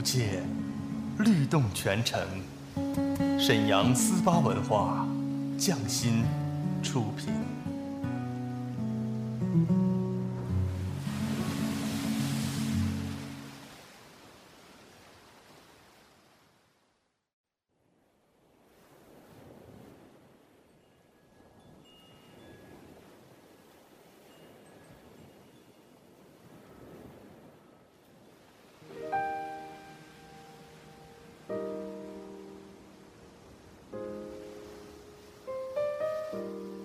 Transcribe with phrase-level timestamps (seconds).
[0.00, 0.40] 无界，
[1.18, 2.18] 律动全城。
[3.38, 5.06] 沈阳思巴文化，
[5.58, 6.24] 匠心
[6.82, 7.28] 出品。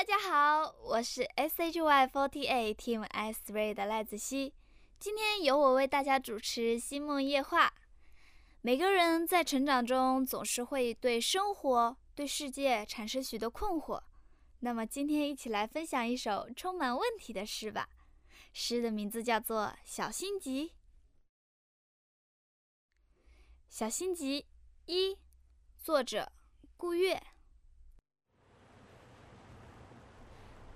[0.00, 4.54] 大家好，我是 SHY48 Team S Three 的赖子熙。
[4.98, 7.66] 今天由我为大家主持《星梦夜话》。
[8.62, 14.02] 每个人在成长中总是会对生活、对世界产生许多困惑。
[14.60, 17.86] 那么今天一起来分享一首充满问题的诗吧。
[18.54, 20.68] 诗的名字叫做《小心急》。
[23.68, 24.46] 小心急
[24.86, 25.18] 一，
[25.78, 26.32] 作者
[26.78, 27.22] 顾月。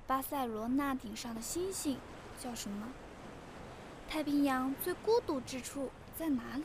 [0.07, 1.97] 巴塞罗那顶上的星星
[2.39, 2.87] 叫什么？
[4.07, 6.65] 太平洋最孤独之处在哪里？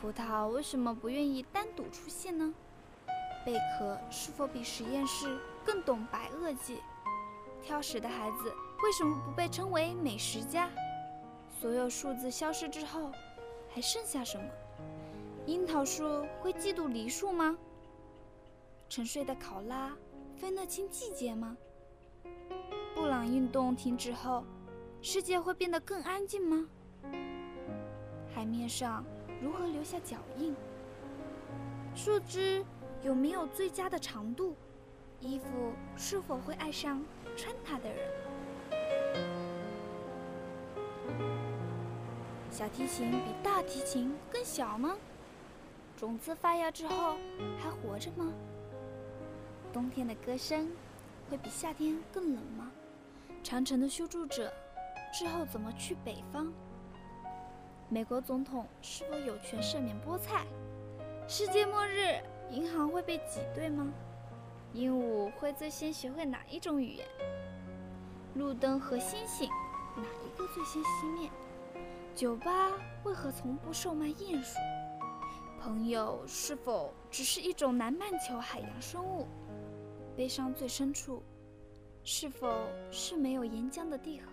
[0.00, 2.54] 葡萄为什么不愿意单独出现呢？
[3.44, 6.80] 贝壳是否比实验室更懂白垩纪？
[7.62, 10.70] 挑食的孩子为什么不被称为美食家？
[11.60, 13.12] 所有数字消失之后，
[13.74, 14.48] 还剩下什么？
[15.44, 17.54] 樱桃树会嫉妒梨树吗？
[18.88, 19.94] 沉睡的考拉
[20.34, 21.54] 分得清季节吗？
[22.94, 24.42] 布朗运动停止后，
[25.02, 26.66] 世界会变得更安静吗？
[28.34, 29.04] 海面上
[29.42, 30.56] 如何留下脚印？
[31.94, 32.64] 树枝
[33.02, 34.56] 有没有最佳的长度？
[35.20, 35.46] 衣服
[35.96, 37.04] 是否会爱上
[37.36, 37.98] 穿它的人？
[42.50, 44.96] 小提琴比大提琴更小吗？
[45.94, 47.16] 种子发芽之后
[47.58, 48.32] 还活着吗？
[49.72, 50.70] 冬天的歌声
[51.30, 52.70] 会比夏天更冷吗？
[53.42, 54.52] 长城的修筑者
[55.12, 56.52] 之后怎么去北方？
[57.88, 60.46] 美国总统是否有权赦免菠菜？
[61.26, 62.20] 世界末日，
[62.50, 63.92] 银行会被挤兑吗？
[64.72, 67.06] 鹦鹉会最先学会哪一种语言？
[68.34, 69.48] 路灯和星星，
[69.96, 71.30] 哪一个最先熄灭？
[72.14, 72.72] 酒吧
[73.04, 74.58] 为何从不售卖鼹鼠？
[75.60, 79.26] 朋友是否只是一种南半球海洋生物？
[80.18, 81.22] 悲伤最深处，
[82.02, 82.52] 是否
[82.90, 84.32] 是没有岩浆的地核？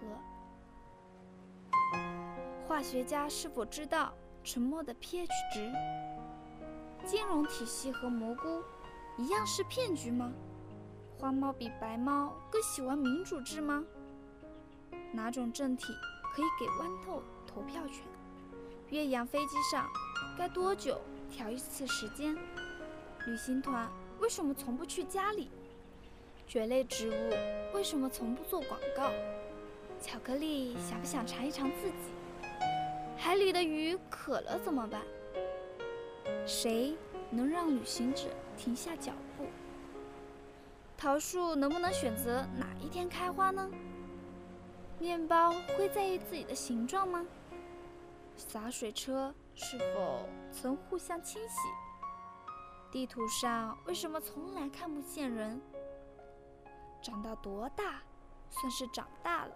[2.68, 4.12] 化学家是否知道
[4.44, 5.72] 沉默的 pH 值？
[7.06, 8.64] 金融体系和蘑菇
[9.16, 10.34] 一样是骗局吗？
[11.20, 13.86] 花猫比白猫更喜欢民主制吗？
[15.14, 15.94] 哪种政体
[16.34, 18.08] 可以给豌豆投票权？
[18.90, 19.88] 岳阳飞机上
[20.36, 21.00] 该多久
[21.30, 22.36] 调一次时间？
[23.28, 23.88] 旅行团
[24.20, 25.52] 为什么从不去家里？
[26.48, 29.12] 蕨类植物为什么从不做广告？
[30.00, 32.48] 巧克力想不想尝一尝自己？
[33.18, 35.02] 海里的鱼渴了怎么办？
[36.46, 36.96] 谁
[37.32, 39.46] 能让旅行者停下脚步？
[40.98, 43.70] 桃树能不能选择哪一天开花呢？
[45.00, 47.26] 面包会在意自己的形状吗？
[48.38, 51.58] 洒水车是否曾互相清洗？
[52.92, 55.60] 地图上为什么从来看不见人？
[57.06, 58.02] 长到多大
[58.50, 59.56] 算是长大了？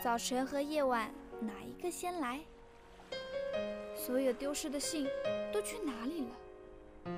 [0.00, 2.40] 早晨和夜晚哪一个先来？
[3.96, 5.08] 所有丢失的信
[5.52, 7.10] 都去哪里了？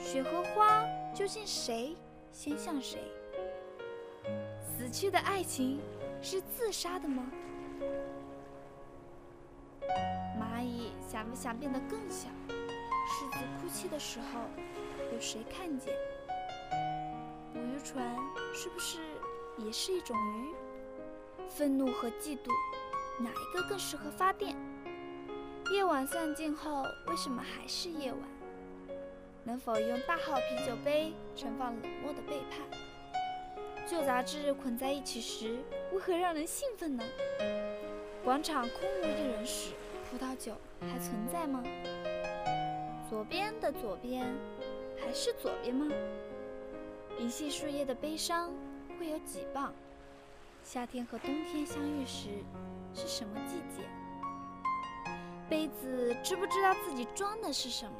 [0.00, 0.84] 雪和花
[1.14, 1.96] 究竟谁
[2.32, 2.98] 先向谁？
[4.60, 5.80] 死去的爱情
[6.20, 7.30] 是自杀的吗？
[10.36, 12.28] 蚂蚁想不想变得更小？
[12.48, 14.40] 狮子哭泣的时候，
[15.12, 15.94] 有谁看见？
[17.82, 18.16] 船
[18.52, 18.98] 是不是
[19.58, 20.54] 也是一种鱼？
[21.48, 22.50] 愤怒和嫉妒，
[23.18, 24.56] 哪一个更适合发电？
[25.72, 28.20] 夜晚散尽后，为什么还是夜晚？
[29.44, 32.60] 能否用大号啤酒杯盛放冷漠的背叛？
[33.86, 35.58] 旧杂志捆在一起时，
[35.92, 37.02] 为何让人兴奋呢？
[38.22, 39.72] 广场空无一人时，
[40.10, 41.64] 葡萄酒还存在吗？
[43.08, 44.26] 左边的左边，
[44.96, 45.86] 还是左边吗？
[47.20, 48.50] 银杏树叶的悲伤
[48.98, 49.74] 会有几磅？
[50.64, 52.30] 夏天和冬天相遇时
[52.94, 53.86] 是什么季节？
[55.46, 57.98] 杯子知不知道自己装的是什么？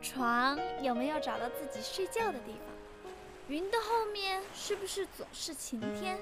[0.00, 3.14] 床有没有找到自己睡觉的地方？
[3.48, 6.18] 云的后面是不是总是晴天？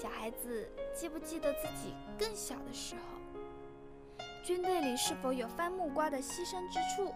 [0.00, 4.24] 小孩子记不记得自己更小的时候？
[4.44, 7.12] 军队里是否有翻木瓜的牺牲之处？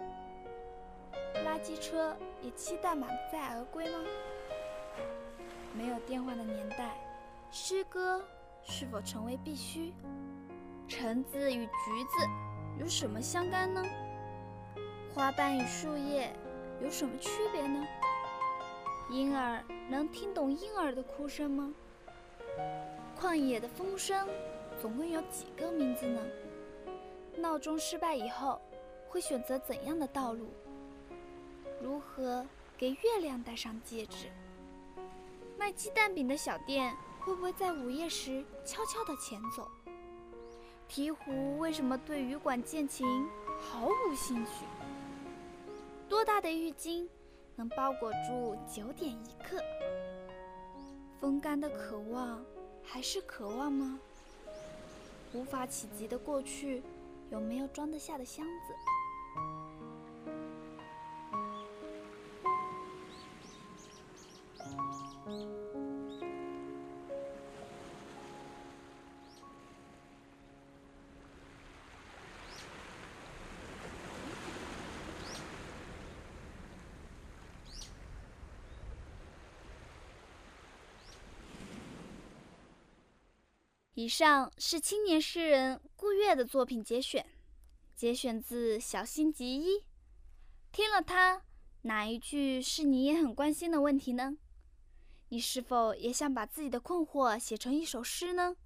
[1.48, 3.98] 垃圾车也期待满载而归吗？
[5.72, 6.94] 没有电话的年代，
[7.50, 8.22] 诗歌
[8.62, 9.94] 是否成为必须？
[10.86, 12.26] 橙子与橘子
[12.78, 13.82] 有什么相干呢？
[15.14, 16.30] 花瓣与树叶
[16.82, 17.82] 有什么区别呢？
[19.10, 21.72] 婴儿能听懂婴儿的哭声吗？
[23.18, 24.28] 旷野的风声
[24.78, 26.20] 总共有几个名字呢？
[27.36, 28.60] 闹钟失败以后
[29.08, 30.52] 会选择怎样的道路？
[31.80, 32.44] 如何
[32.76, 34.26] 给月亮戴上戒指？
[35.58, 39.68] 卖鸡蛋饼的小店会不会在午夜时悄悄地前走？
[40.88, 43.06] 鹈鹕为什么对羽管键琴
[43.60, 44.64] 毫无兴趣？
[46.08, 47.06] 多大的浴巾
[47.56, 49.62] 能包裹住九点一刻？
[51.20, 52.44] 风干的渴望
[52.82, 53.98] 还是渴望吗？
[55.34, 56.82] 无法企及的过去，
[57.30, 58.74] 有没有装得下的箱子？
[83.98, 87.26] 以上是青年诗人顾月的作品节选，
[87.96, 89.78] 节选自《小心集一》。
[90.70, 91.42] 听了它，
[91.82, 94.38] 哪一句是你也很关心的问题呢？
[95.30, 98.56] 你是否也想把自己的困惑写成一首诗呢？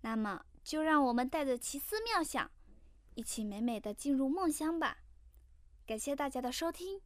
[0.00, 2.50] 那么，就让我们带着奇思妙想，
[3.12, 5.02] 一起美美的进入梦乡吧。
[5.86, 7.02] 感谢大家的收听，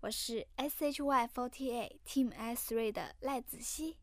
[0.00, 3.96] 我是 SHY48 Team S3 的赖子熙，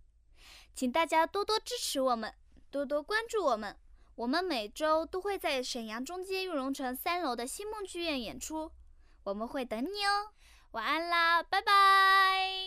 [0.74, 2.34] 请大家多多支持我们。
[2.74, 3.78] 多多关注我们，
[4.16, 8.72] 我们每周都会在沈阳中街玉龙城三楼的星梦剧院演出，
[9.26, 10.34] 我们会等你哦。
[10.72, 12.63] 晚安啦，拜拜。